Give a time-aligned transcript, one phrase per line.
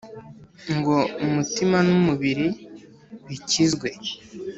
[0.77, 0.95] Ngo
[1.25, 2.47] umutima n'umubiri
[3.27, 3.87] bikizwe